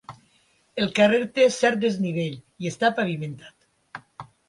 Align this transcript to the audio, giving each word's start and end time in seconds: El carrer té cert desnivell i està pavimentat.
El 0.83 0.89
carrer 0.99 1.19
té 1.35 1.47
cert 1.57 1.79
desnivell 1.85 2.41
i 2.67 2.75
està 2.75 2.93
pavimentat. 3.01 4.31